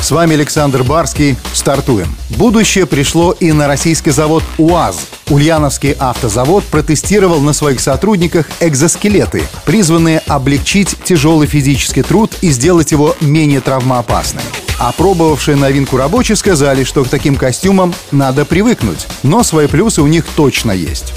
С 0.00 0.10
вами 0.10 0.34
Александр 0.34 0.82
Барский. 0.82 1.36
Стартуем. 1.52 2.08
Будущее 2.30 2.86
пришло 2.86 3.32
и 3.32 3.52
на 3.52 3.68
российский 3.68 4.10
завод 4.10 4.42
УАЗ. 4.56 5.06
Ульяновский 5.28 5.92
автозавод 5.92 6.64
протестировал 6.64 7.40
на 7.40 7.52
своих 7.52 7.80
сотрудниках 7.80 8.46
экзоскелеты, 8.60 9.42
призванные 9.66 10.20
облегчить 10.26 10.96
тяжелый 11.04 11.46
физический 11.46 12.02
труд 12.02 12.32
и 12.40 12.50
сделать 12.50 12.92
его 12.92 13.14
менее 13.20 13.60
травмоопасным. 13.60 14.42
Опробовавшие 14.78 15.58
новинку 15.58 15.98
рабочие 15.98 16.36
сказали, 16.36 16.84
что 16.84 17.04
к 17.04 17.08
таким 17.08 17.36
костюмам 17.36 17.94
надо 18.10 18.46
привыкнуть, 18.46 19.06
но 19.22 19.42
свои 19.42 19.66
плюсы 19.66 20.00
у 20.00 20.06
них 20.06 20.24
точно 20.34 20.72
есть. 20.72 21.12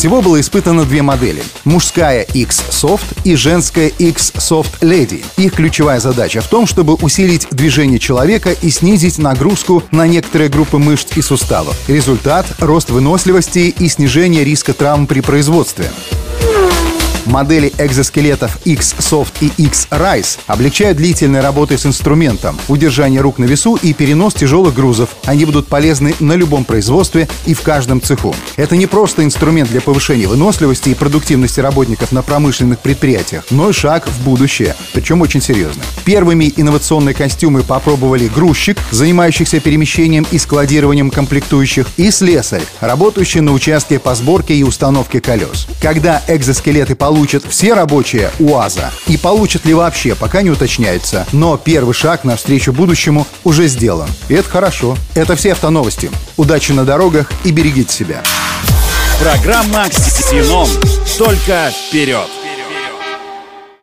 Всего 0.00 0.22
было 0.22 0.40
испытано 0.40 0.86
две 0.86 1.02
модели. 1.02 1.42
Мужская 1.66 2.22
X-Soft 2.22 3.04
и 3.24 3.34
женская 3.34 3.88
X-Soft 3.88 4.80
Lady. 4.80 5.22
Их 5.36 5.52
ключевая 5.52 6.00
задача 6.00 6.40
в 6.40 6.48
том, 6.48 6.66
чтобы 6.66 6.94
усилить 6.94 7.46
движение 7.50 7.98
человека 7.98 8.52
и 8.52 8.70
снизить 8.70 9.18
нагрузку 9.18 9.82
на 9.90 10.06
некоторые 10.06 10.48
группы 10.48 10.78
мышц 10.78 11.18
и 11.18 11.20
суставов. 11.20 11.76
Результат– 11.86 12.46
рост 12.60 12.88
выносливости 12.88 13.74
и 13.78 13.88
снижение 13.90 14.42
риска 14.42 14.72
травм 14.72 15.06
при 15.06 15.20
производстве. 15.20 15.90
Модели 17.26 17.72
экзоскелетов 17.78 18.58
X-Soft 18.64 19.32
и 19.40 19.52
X-Rise 19.62 20.38
облегчают 20.46 20.96
длительной 20.96 21.40
работы 21.40 21.76
с 21.76 21.86
инструментом, 21.86 22.58
удержание 22.68 23.20
рук 23.20 23.38
на 23.38 23.44
весу 23.44 23.76
и 23.76 23.92
перенос 23.92 24.34
тяжелых 24.34 24.74
грузов. 24.74 25.10
Они 25.24 25.44
будут 25.44 25.68
полезны 25.68 26.14
на 26.18 26.32
любом 26.32 26.64
производстве 26.64 27.28
и 27.46 27.54
в 27.54 27.60
каждом 27.60 28.00
цеху. 28.00 28.34
Это 28.56 28.76
не 28.76 28.86
просто 28.86 29.22
инструмент 29.22 29.70
для 29.70 29.80
повышения 29.80 30.26
выносливости 30.26 30.88
и 30.88 30.94
продуктивности 30.94 31.60
работников 31.60 32.12
на 32.12 32.22
промышленных 32.22 32.78
предприятиях, 32.80 33.44
но 33.50 33.70
и 33.70 33.72
шаг 33.72 34.08
в 34.08 34.24
будущее, 34.24 34.74
причем 34.92 35.20
очень 35.20 35.42
серьезно. 35.42 35.82
Первыми 36.04 36.52
инновационные 36.56 37.14
костюмы 37.14 37.62
попробовали 37.62 38.28
грузчик, 38.28 38.78
занимающийся 38.90 39.60
перемещением 39.60 40.26
и 40.30 40.38
складированием 40.38 41.10
комплектующих, 41.10 41.86
и 41.96 42.10
слесарь, 42.10 42.62
работающий 42.80 43.40
на 43.40 43.52
участке 43.52 43.98
по 43.98 44.14
сборке 44.14 44.54
и 44.54 44.62
установке 44.62 45.20
колес. 45.20 45.66
Когда 45.80 46.22
экзоскелеты 46.26 46.94
получат 46.94 47.09
получат 47.10 47.42
все 47.48 47.74
рабочие 47.74 48.30
УАЗа 48.38 48.92
и 49.08 49.16
получат 49.16 49.64
ли 49.64 49.74
вообще, 49.74 50.14
пока 50.14 50.42
не 50.42 50.50
уточняется. 50.50 51.26
Но 51.32 51.56
первый 51.56 51.92
шаг 51.92 52.22
навстречу 52.22 52.72
будущему 52.72 53.26
уже 53.42 53.66
сделан. 53.66 54.08
И 54.28 54.34
это 54.34 54.48
хорошо. 54.48 54.96
Это 55.16 55.34
все 55.34 55.50
автоновости. 55.50 56.08
Удачи 56.36 56.70
на 56.70 56.84
дорогах 56.84 57.32
и 57.42 57.50
берегите 57.50 57.92
себя. 57.92 58.22
Программа 59.20 59.88
«Ксеном». 59.88 60.68
Только 61.18 61.72
вперед! 61.88 62.39